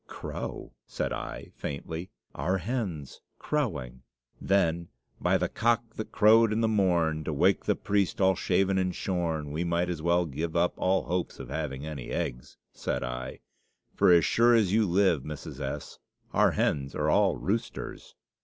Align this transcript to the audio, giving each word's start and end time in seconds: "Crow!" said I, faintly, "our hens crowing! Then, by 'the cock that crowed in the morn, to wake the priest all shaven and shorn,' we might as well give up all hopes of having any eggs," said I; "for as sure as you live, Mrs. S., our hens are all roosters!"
"Crow!" 0.07 0.73
said 0.87 1.13
I, 1.13 1.51
faintly, 1.53 2.09
"our 2.33 2.57
hens 2.57 3.21
crowing! 3.37 4.01
Then, 4.41 4.87
by 5.19 5.37
'the 5.37 5.49
cock 5.49 5.93
that 5.93 6.11
crowed 6.11 6.51
in 6.51 6.61
the 6.61 6.67
morn, 6.67 7.23
to 7.25 7.31
wake 7.31 7.65
the 7.65 7.75
priest 7.75 8.19
all 8.19 8.33
shaven 8.33 8.79
and 8.79 8.95
shorn,' 8.95 9.51
we 9.51 9.63
might 9.63 9.89
as 9.89 10.01
well 10.01 10.25
give 10.25 10.55
up 10.55 10.73
all 10.75 11.03
hopes 11.03 11.37
of 11.39 11.49
having 11.49 11.85
any 11.85 12.09
eggs," 12.09 12.57
said 12.73 13.03
I; 13.03 13.41
"for 13.93 14.11
as 14.11 14.25
sure 14.25 14.55
as 14.55 14.73
you 14.73 14.87
live, 14.89 15.21
Mrs. 15.21 15.59
S., 15.59 15.99
our 16.33 16.53
hens 16.53 16.95
are 16.95 17.11
all 17.11 17.37
roosters!" 17.37 18.15